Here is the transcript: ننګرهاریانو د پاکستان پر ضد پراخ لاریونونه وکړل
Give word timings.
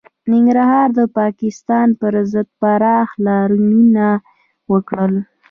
ننګرهاریانو 0.31 0.95
د 0.97 0.99
پاکستان 1.19 1.87
پر 1.99 2.13
ضد 2.31 2.47
پراخ 2.59 3.09
لاریونونه 3.25 4.07
وکړل 4.71 5.13